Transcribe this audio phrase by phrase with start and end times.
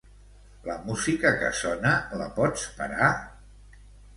[0.69, 1.93] La música que sona,
[2.23, 3.13] la pots parar?